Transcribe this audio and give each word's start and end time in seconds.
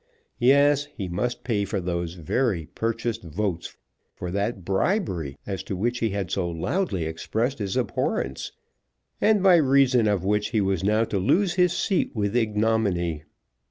Yes; 0.39 0.87
he 0.97 1.07
must 1.07 1.43
pay 1.43 1.63
for 1.63 1.79
those 1.79 2.15
very 2.15 2.65
purchased 2.65 3.21
votes, 3.21 3.77
for 4.15 4.31
that 4.31 4.65
bribery, 4.65 5.37
as 5.45 5.61
to 5.65 5.75
which 5.75 5.99
he 5.99 6.09
had 6.09 6.31
so 6.31 6.49
loudly 6.49 7.05
expressed 7.05 7.59
his 7.59 7.77
abhorrence, 7.77 8.51
and 9.21 9.43
by 9.43 9.57
reason 9.57 10.07
of 10.07 10.25
which 10.25 10.47
he 10.47 10.59
was 10.59 10.83
now 10.83 11.03
to 11.03 11.19
lose 11.19 11.53
his 11.53 11.71
seat 11.73 12.15
with 12.15 12.35
ignominy. 12.35 13.25